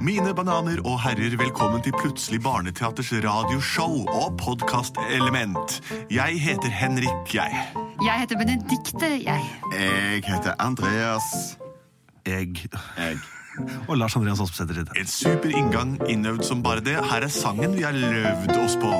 [0.00, 5.74] Mine bananer og herrer, velkommen til Plutselig barneteaters radioshow og podkastelement.
[6.08, 7.66] Jeg heter Henrik, jeg.
[8.00, 9.44] Jeg heter Benedikte, jeg.
[9.76, 11.58] Jeg heter Andreas.
[12.26, 12.48] Jeg
[12.96, 13.18] Jeg.
[13.88, 14.88] og Lars Andreas Aspesæter.
[14.96, 16.96] En super inngang innøvd som bare det.
[16.96, 18.94] Her er sangen vi har løvd oss på.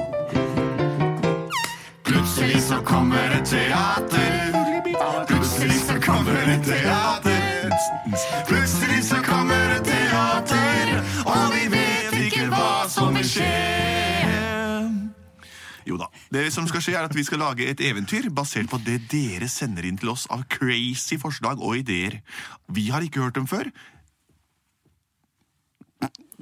[16.30, 19.48] Det som skal skje er at Vi skal lage et eventyr basert på det dere
[19.50, 22.20] sender inn til oss av crazy forslag og ideer.
[22.70, 23.70] Vi har ikke hørt dem før.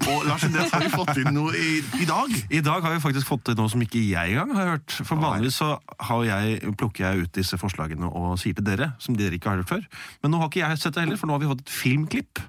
[0.06, 2.34] Og Lars det har vi fått inn noe i, i dag?
[2.54, 4.94] I dag har vi faktisk fått inn noe som ikke jeg engang har hørt.
[4.94, 5.72] For vanligvis så
[6.10, 9.62] har jeg, plukker jeg ut disse forslagene og sier til dere, som dere ikke har
[9.62, 9.82] hørt før.
[10.22, 12.44] Men nå har ikke jeg sett det heller, for nå har vi fått et filmklipp.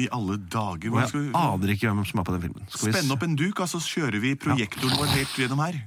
[0.00, 0.92] I alle dager.
[0.92, 2.70] Og jeg aner ikke hvem som er på den filmen.
[2.70, 5.82] Skal vi spenne opp en duk, og så kjører vi projektoren vår helt gjennom her?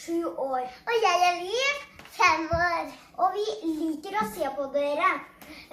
[0.00, 0.60] Sju år.
[0.88, 1.76] Og jeg er Liv,
[2.18, 2.84] fem år.
[3.22, 3.46] Og vi
[3.80, 5.10] liker å se på dere.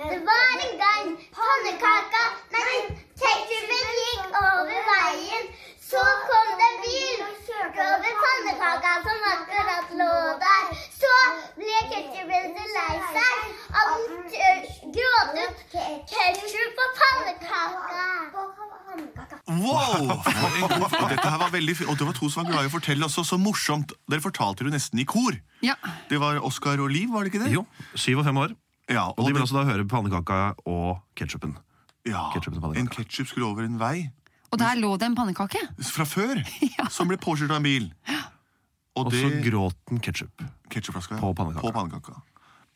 [0.02, 2.23] Det var en gang pannekaka,
[2.56, 2.89] men
[3.22, 5.47] ketchupen gikk over veien.
[5.89, 6.97] Så kom det bil
[20.38, 20.56] Wow!
[20.58, 21.76] En god, og dette her var veldig.
[21.88, 23.24] Og det var to som var glad i å fortelle også.
[23.26, 23.94] Så morsomt.
[24.10, 25.38] Dere fortalte jo nesten i kor.
[25.66, 25.76] Ja.
[26.10, 27.52] Det var Oskar og Liv, var det ikke det?
[27.56, 28.56] Jo, syv og fem år.
[28.90, 31.58] Ja, Og de vil det- altså da høre pannekaka og ketsjupen.
[32.06, 32.78] ja, ketchupen.
[32.78, 34.12] En ketsjup skulle over en vei
[34.52, 35.60] Og der lå det en pannekake.
[35.84, 36.40] fra før,
[36.90, 37.92] som ble påkjørt av en bil.
[38.96, 40.32] Og, Og så gråt den ketsjup.
[40.70, 41.20] Ketchupflaska ja.
[41.22, 41.62] På pannekaka.
[41.62, 42.22] På pannekaka.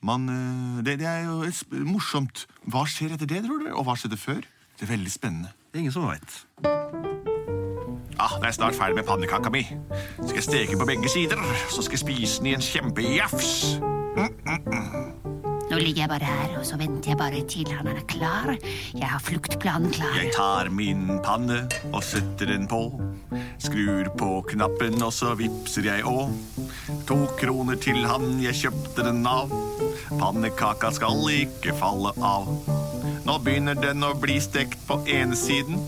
[0.04, 2.46] Man, eh, det, det er jo morsomt.
[2.68, 3.74] Hva skjer etter det, tror dere?
[3.78, 4.42] Og hva skjedde før?
[4.78, 5.54] Det er veldig spennende.
[5.72, 7.31] Det er ingen som veit.
[8.22, 9.64] Ah, det er snart ferdig med pannekaka mi.
[10.22, 11.40] Skal jeg steke på begge sider,
[11.74, 13.80] så skal jeg spise den i en kjempejafs.
[15.72, 18.52] Nå ligger jeg bare her, og så venter jeg bare til han er klar.
[18.94, 20.14] Jeg har fluktplanen klar.
[20.20, 22.84] Jeg tar min panne og setter den på.
[23.58, 26.36] Skrur på knappen, og så vipser jeg òg.
[27.10, 29.50] To kroner til han jeg kjøpte den av.
[30.12, 32.54] Pannekaka skal ikke falle av.
[33.26, 35.82] Nå begynner den å bli stekt på ene siden.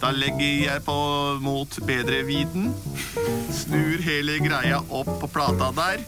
[0.00, 0.96] Da legger jeg på
[1.40, 2.72] mot bedre viden.
[3.52, 6.04] Snur hele greia opp på plata der.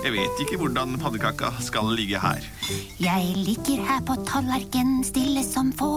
[0.00, 2.44] Jeg vet ikke hvordan pannekaka skal ligge her.
[3.00, 5.90] Jeg ligger her på tallerken stille som få.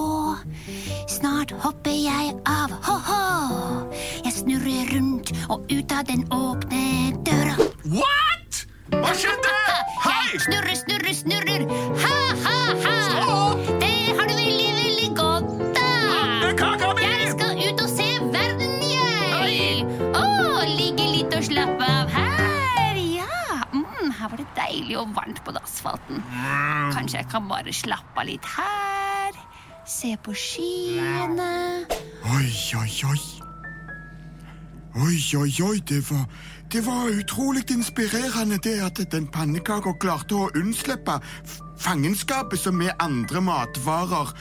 [1.12, 3.88] Snart hopper jeg av, ho-ho.
[4.26, 7.56] Jeg snurrer rundt og ut av den åpne døra.
[7.88, 8.66] What?!
[8.92, 9.56] Hva skjedde?
[10.04, 10.34] Hei!
[10.34, 11.68] Jeg snurrer, snurrer, snurrer.
[12.04, 13.43] Ha,
[24.94, 26.24] deilig og varmt på asfalten.
[26.94, 29.34] Kanskje jeg kan bare slappe av litt her.
[29.86, 31.86] Se på skyene.
[32.24, 33.22] Oi, oi, oi.
[34.94, 36.28] Oi, oi, oi, det var,
[36.70, 41.18] det var utrolig inspirerende det at den pannekaka klarte å unnslippe
[41.82, 44.36] fangenskapet som vi andre matvarer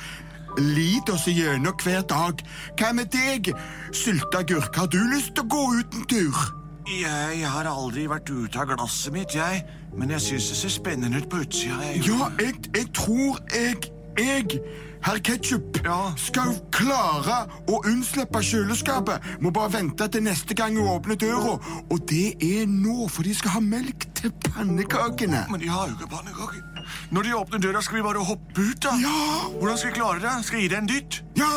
[0.61, 2.45] lider oss gjennom hver dag.
[2.77, 3.55] Hva med deg,
[3.97, 4.77] sylteagurk?
[4.77, 6.62] Har du lyst til å gå ut en tur?
[6.93, 9.63] Jeg har aldri vært ute av glasset mitt, jeg.
[9.97, 11.79] Men jeg syns det ser spennende ut på utsida.
[11.89, 12.03] jeg.
[12.09, 14.61] Ja, jeg, jeg tror jeg, jeg,
[15.03, 16.13] herr Ketchup, Ja.
[16.21, 17.39] skal klare
[17.69, 19.25] å unnslippe kjøleskapet.
[19.41, 21.57] Må bare vente til neste gang hun åpner døra.
[21.91, 25.47] Og det er nå, for de skal ha melk til pannekakene.
[25.51, 26.63] Men de har jo ikke pannekaker.
[27.11, 28.97] Når de åpner døra, skal vi bare hoppe ut, da.
[29.01, 30.37] Ja, Hvordan skal vi klare det?
[30.45, 31.23] Skal jeg gi deg en dytt?
[31.37, 31.53] ja!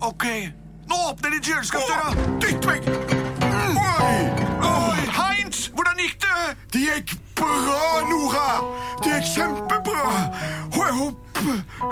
[0.00, 0.24] Ok.
[0.86, 2.12] Nå åpner de kjøleskapsdøra!
[2.38, 3.25] Dytt meg!
[3.56, 4.18] Oi!
[4.70, 6.56] Oi, Heinz, hvordan gikk det?
[6.74, 8.48] Det gikk bra, Nora!
[9.04, 10.06] Det gikk kjempebra!
[10.72, 11.22] Og jeg håper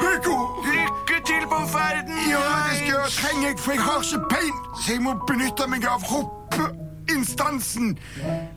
[0.04, 0.44] jeg går.
[0.69, 2.16] Lykke til på ferden.
[2.31, 2.40] Ja,
[2.70, 5.87] det skal jeg trenger jeg, for jeg har ikke bein, så jeg må benytte meg
[5.88, 7.94] av hoppeinstansen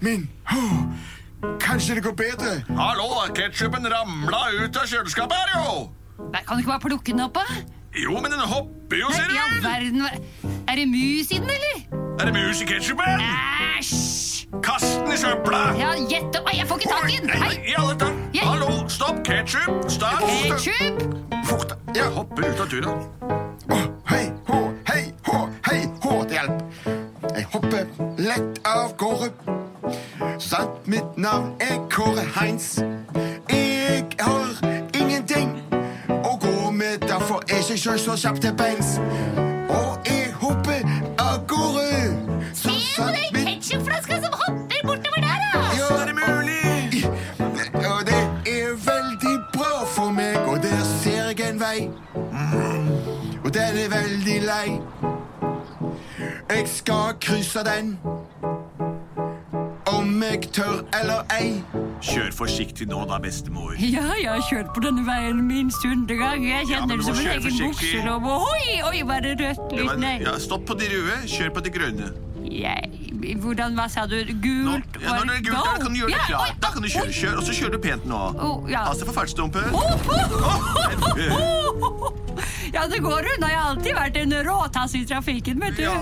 [0.03, 0.27] min.
[1.61, 2.53] Kanskje det går bedre?
[2.79, 3.07] Hallo,
[3.37, 5.75] ketsjupen ramla ut av kjøleskapet her, jo.
[6.33, 7.45] Nei, Kan du ikke bare plukke den opp, da?
[7.97, 9.37] Jo, men den hopper jo, ser du.
[9.63, 10.01] verden,
[10.67, 12.06] Er det mus i den, eller?
[12.19, 13.03] Er det mus i ketsjupen?
[13.79, 14.47] Æsj!
[14.63, 15.57] Kast den i søpla.
[15.79, 17.29] Ja, gjett Oi, jeg får ikke tak i den!
[17.29, 17.55] Hei!
[17.67, 18.13] i alle dager.
[18.41, 19.89] Hallo, stopp, ketsjup.
[19.89, 20.23] Stopp.
[20.43, 21.03] Ketchup!
[21.45, 21.77] Fort.
[21.95, 23.03] Jeg Hopper ut av turen.
[23.69, 24.59] Oh, hei, hå,
[24.89, 26.63] hei, hå, hei, hå, til hjelp.
[27.35, 27.85] Jeg hopper
[28.17, 29.29] lett av gårde.
[30.39, 32.79] Sant, mitt navn er Kåre Heinz.
[33.49, 34.57] Jeg har
[34.93, 35.53] ingenting
[36.23, 38.97] å gå med derfor er jeg ikke så kjapp til beins.
[53.77, 54.81] Den er veldig lei.
[56.49, 57.97] Jeg skal krysse den.
[59.85, 61.61] Om jeg tør eller ei.
[62.01, 63.75] Kjør forsiktig nå, da, bestemor.
[63.97, 66.47] Ja, jeg har kjørt på denne veien minst hundre ganger.
[66.55, 68.37] Jeg kjenner ja, det som en egen bukselomme.
[68.53, 70.15] Oi, oi, var det rødt Litt, Nei.
[70.25, 72.11] ja, stopp på de røde, kjør på de grønne.
[72.47, 72.91] Jeg,
[73.41, 74.17] hvordan, hva sa du?
[74.19, 74.99] Nå, Gult?
[75.01, 76.55] ja, når det er gult, da kan du gjøre det klart.
[76.61, 77.11] Da kan du kjøre.
[77.17, 78.21] Kjør, og så kjører du pent nå.
[78.71, 78.85] Ja.
[78.87, 79.15] Pass deg for
[81.87, 82.23] opp.
[82.73, 83.47] Ja, det går unna.
[83.49, 85.85] Jeg har alltid vært en råtass i trafikken, vet du.
[85.87, 85.95] Ja.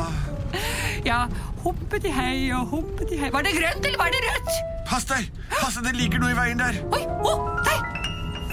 [1.06, 1.20] Ja,
[1.66, 3.32] Humpeti hei og humpeti hei.
[3.34, 4.52] Var det grønt, eller var det rødt?
[4.86, 5.30] Pass deg!
[5.50, 6.78] Pass deg, det ligger noe i veien der.
[6.94, 7.32] Oi, å,
[7.66, 7.78] nei,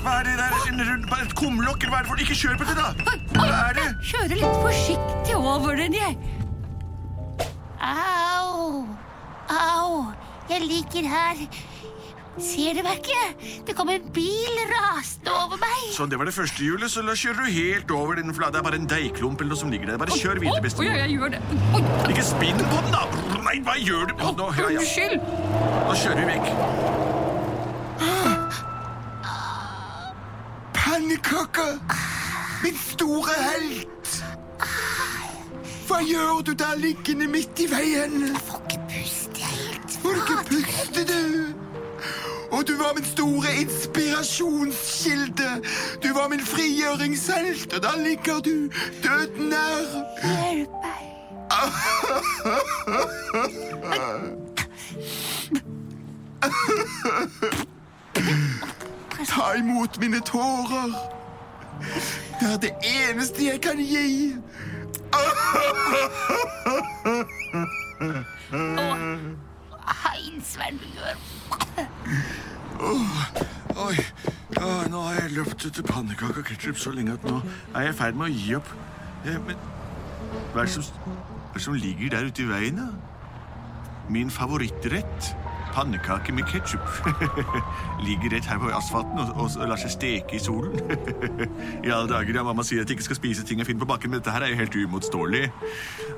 [0.02, 0.54] Hva er det der?
[0.70, 2.22] En rund, et kumlokk, hva er det for?
[2.24, 2.88] Ikke kjør på det, da!
[3.36, 3.88] Hva er det?
[4.08, 6.16] Kjører litt forsiktig over den, jeg.
[7.82, 8.41] Au,
[8.72, 10.06] au,
[10.50, 11.46] jeg ligger her.
[12.40, 13.24] Ser du meg ikke?
[13.68, 15.82] Det kom en bil rasende over meg.
[15.92, 18.54] Sånn, det var det første hjulet, så da kjører du helt over den flate.
[18.56, 20.00] Det er bare en deigklump eller noe som ligger der.
[20.00, 20.96] Bare kjør videre, Oi, oi, bestemor.
[20.96, 21.42] jeg gjør det.
[21.76, 21.82] Oi,
[22.14, 23.02] Ikke spinn på den, da!
[23.42, 24.14] Nei, hva gjør du?
[24.40, 24.80] Nå, ja, ja.
[24.80, 25.20] unnskyld.
[25.90, 26.46] Nå kjører vi vekk.
[30.74, 31.78] Pannekaker!
[32.62, 34.01] Min store helt!
[35.92, 38.36] Hva gjør du der liggende midt i veien?
[38.46, 41.22] Får ikke puste, jeg er helt Får ikke puste, du?
[42.56, 45.50] Og du var min store inspirasjonskilde.
[46.02, 48.70] Du var min frigjøringshelt, og da ligger du
[49.04, 49.84] døden nær.
[50.24, 51.02] Hjelp meg.
[59.28, 60.90] Ta imot mine tårer.
[62.40, 64.36] Det er det eneste jeg kan gi.
[70.02, 71.16] Heinz, hva er du gjør?
[73.82, 73.96] Oi,
[74.90, 77.36] nå har jeg løpt etter pannekaker og ketsjup så lenge at nå
[77.74, 78.70] er jeg i ferd med å gi opp.
[79.26, 79.56] Ja, men
[80.52, 80.84] hva er, som,
[81.56, 82.88] som ligger der ute i veien, da?
[84.12, 85.20] Min favorittrett.
[85.72, 86.84] Pannekake med ketsjup.
[88.06, 90.76] ligger rett her på asfalten og, og, og lar seg steke i solen.
[91.86, 93.92] I alle dager, ja, Mamma sier at jeg ikke skal spise ting jeg finner på
[93.94, 95.46] bakken, men dette her er jo helt uimotståelig.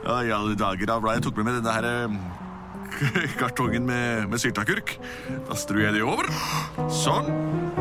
[0.05, 2.19] Ja, I alle dager, da jeg tok med meg denne her eh,
[3.41, 4.97] kartongen med, med sylteagurk.
[5.49, 6.31] Da strør jeg det over.
[7.03, 7.31] Sånn.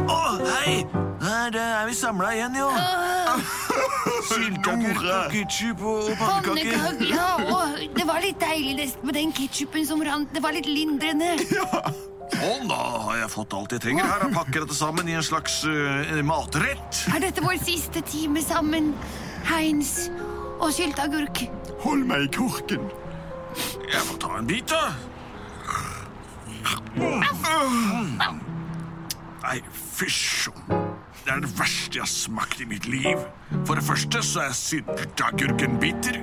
[0.08, 1.03] Å, hei!
[1.44, 2.70] Her er vi samla igjen, jo.
[4.30, 7.02] Sylteagurk og ketsjup og pannekaker.
[7.10, 10.32] Ja, og det var litt deilig nesten med den ketsjupen som rant.
[10.32, 11.34] Det var litt lindrende.
[12.32, 12.80] Sånn, da
[13.10, 14.24] har jeg fått alt jeg trenger her.
[14.24, 17.04] Jeg pakker dette sammen i en slags uh, matrett.
[17.12, 18.94] Er dette vår siste time sammen,
[19.52, 20.08] Heinz
[20.64, 21.44] og sylteagurk?
[21.84, 22.88] Hold meg i korken.
[23.92, 24.96] Jeg får ta en bit, da.
[29.44, 29.60] Nei,
[30.00, 30.54] fysj.
[31.24, 33.20] Det er det verste jeg har smakt i mitt liv.
[33.64, 36.18] For det første så er sylteagurken bitter.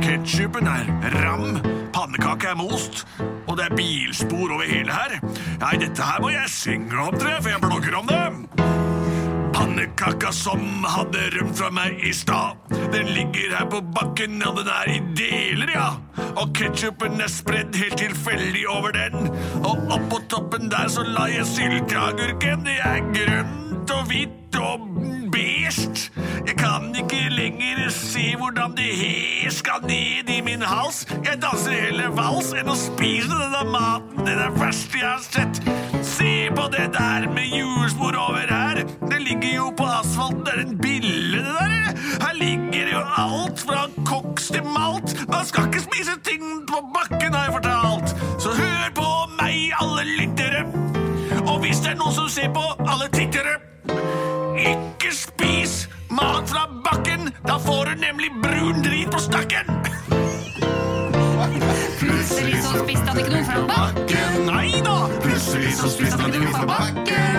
[0.00, 0.86] Ketsjupen er
[1.20, 1.58] ram,
[1.92, 5.18] pannekake er most, og det er bilspor over hele her.
[5.60, 8.64] Nei, dette her må jeg synge om, tror jeg, for jeg blogger om det.
[9.54, 12.56] Pannekaka som hadde rømt fra meg i stad.
[12.94, 15.90] Den ligger her på bakken, og den er i deler, ja.
[16.34, 19.28] Og ketsjupen er spredd helt tilfeldig over den.
[19.60, 22.64] Og oppå toppen der så la jeg sylteagurken.
[22.64, 23.04] Det er
[23.84, 24.80] grønt og hvitt og
[25.32, 26.10] beige.
[26.46, 31.06] Jeg kan ikke lenger se hvordan det her skal ned i min hals.
[31.24, 34.24] Jeg danser heller vals enn å spise denne maten.
[34.24, 35.60] Det er det verste jeg har sett.
[36.04, 38.84] Se på det der med hjulspor over her.
[39.10, 40.44] Det ligger jo på asfalten.
[40.44, 42.00] Det er en bille, det der.
[42.24, 45.16] Her ligger jo alt fra koks til malt.
[45.28, 48.16] Man skal ikke spise ting på bakken, har jeg fortalt.
[48.38, 50.64] Så hør på meg, alle lyttere.
[51.44, 53.63] Og hvis det er noen som ser på, alle tittere.
[54.58, 57.32] Ikke spis mat fra bakken.
[57.46, 59.66] Da får du nemlig brun drit på stakken.
[61.98, 64.44] Plutselig så spiste han ikke noe fra bakken.
[64.46, 64.98] Nei da!
[65.24, 67.33] Plutselig så spiste han ikke noe fra bakken.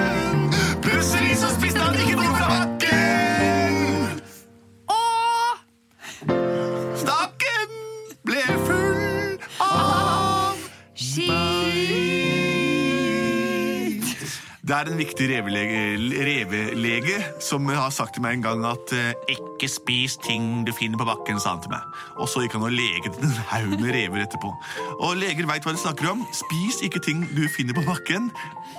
[14.86, 15.80] Er en viktig revelege,
[16.25, 21.00] revelege som har sagt til meg en gang at eh, ikke spis ting du finner
[21.00, 21.86] på bakken, sa han til meg.
[22.22, 24.51] Og så gikk han og leget en haug med rever etterpå.
[25.00, 26.22] Og leger veit hva de snakker om.
[26.36, 28.30] Spis ikke ting du finner på bakken.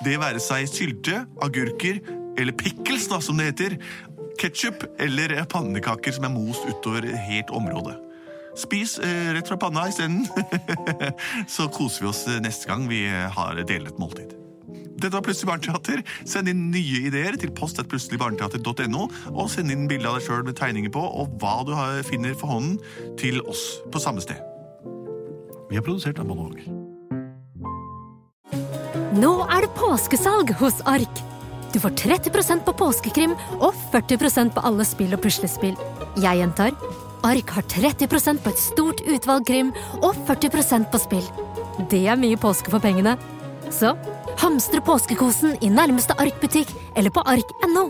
[0.06, 2.00] Det være seg sylte, agurker
[2.36, 3.78] eller pickles, da, som det heter.
[4.40, 7.98] Ketsjup eller pannekaker som er most utover helt område.
[8.56, 10.22] Spis eh, rett fra panna isteden.
[11.54, 14.45] Så koser vi oss neste gang vi har delt et måltid.
[14.96, 16.02] Dette var Plutselig barneteater.
[16.28, 20.92] Send inn nye ideer til post.plutseligbarneteater.no, og send inn bilde av deg sjøl med tegninger
[20.94, 21.74] på, og hva du
[22.08, 22.80] finner for hånden,
[23.20, 24.40] til oss på samme sted.
[25.70, 26.62] Vi har produsert av Monolog.
[29.16, 31.22] Nå er det påskesalg hos Ark.
[31.72, 35.76] Du får 30% på påskekrim og 40% på alle spill og puslespill.
[36.22, 36.76] Jeg gjentar
[37.26, 41.26] Ark har 30% på et stort utvalg krim og 40% på spill.
[41.90, 43.16] Det er mye påske for pengene.
[43.72, 43.94] Så
[44.40, 47.88] hamstre påskekosen i nærmeste Ark-butikk eller på ark.no.